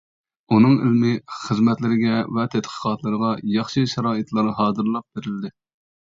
ئۇنىڭ 0.53 0.71
ئىلمىي 0.85 1.17
خىزمەتلىرىگە 1.33 2.15
ۋە 2.37 2.45
تەتقىقاتلىرىغا 2.53 3.33
ياخشى 3.57 3.83
شارائىتلار 3.91 4.49
ھازىرلاپ 4.61 5.19
بېرىلدى. 5.21 5.53